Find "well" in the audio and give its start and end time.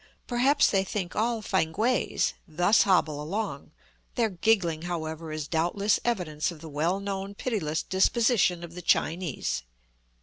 6.69-6.99